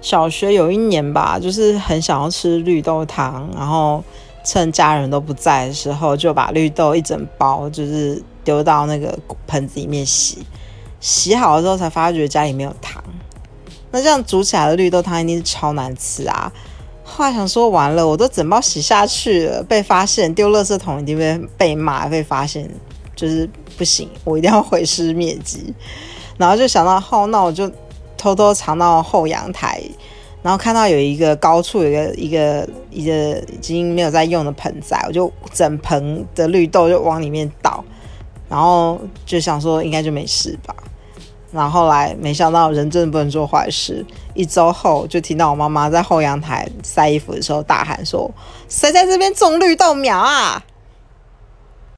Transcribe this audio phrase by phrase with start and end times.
[0.00, 4.02] 小学有一年吧，就是很想要吃绿豆汤，然后
[4.44, 10.38] 趁家人都不在的时候，就把绿豆一整包就是丢到那个盆子里面洗，
[11.00, 13.02] 洗好了之后才发觉家里没有糖。
[13.90, 16.52] 那这样煮起来的绿豆汤一定是超难吃啊！
[17.02, 22.68] 后来想说完了，我都整包洗下去了，被发现丢垃圾桶一定会被骂，被发现
[23.16, 25.72] 就是不行，我一定要毁尸灭迹。
[26.36, 27.70] 然后就想到后，那我就
[28.18, 29.80] 偷偷藏到后阳台，
[30.42, 37.82] 然后看到有一个高处有一个一个一个已经没有在用的盆栽，我就整盆的绿豆就往里面倒，
[38.48, 40.74] 然后就想说应该就没事吧。
[41.50, 44.04] 然后后来没想到人真的不能做坏事，
[44.34, 48.30] 一周后就听到我妈妈在后阳台晒衣服的时候大喊说
[48.68, 50.62] ：“谁在这边种绿豆苗啊？”